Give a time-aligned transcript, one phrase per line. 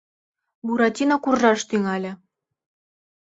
[0.65, 2.11] Буратино куржаш тӱҥале.